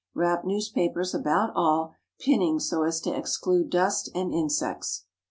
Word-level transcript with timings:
Wrap 0.15 0.43
newspapers 0.45 1.13
about 1.13 1.51
all, 1.55 1.93
pinning 2.19 2.59
so 2.59 2.81
as 2.81 2.99
to 3.01 3.15
exclude 3.15 3.69
dust 3.69 4.09
and 4.15 4.33
insects. 4.33 5.05